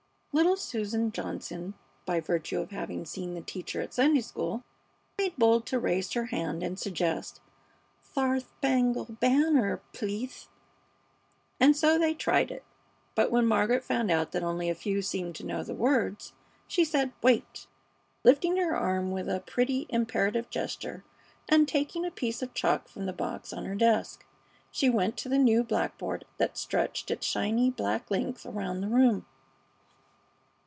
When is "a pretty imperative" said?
19.27-20.49